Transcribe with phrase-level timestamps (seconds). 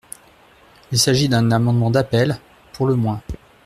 [0.91, 2.39] Il s’agit d’un amendement d’appel,
[2.73, 3.21] pour le moins.